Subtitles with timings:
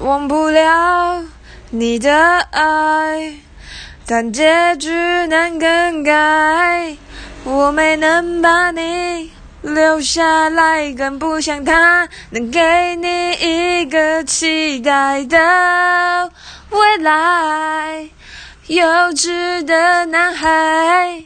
[0.00, 1.24] 忘不了
[1.70, 3.34] 你的爱
[4.06, 4.90] 但结局
[5.26, 6.96] 难更改。
[7.44, 9.30] 我没能把你
[9.62, 16.30] 留下来更不像他能给你一个期待的
[16.70, 18.10] 未来。
[18.66, 21.16] 幼稚的男孩